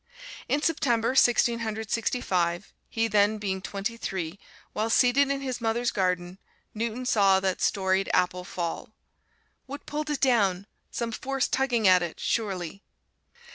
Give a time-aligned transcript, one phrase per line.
[0.49, 4.39] In September, Sixteen Hundred Sixty five, he then being twenty three,
[4.73, 6.39] while seated in his mother's garden,
[6.73, 8.89] Newton saw that storied apple fall.
[9.67, 10.65] What pulled it down?
[10.89, 12.81] Some force tugging at it, surely!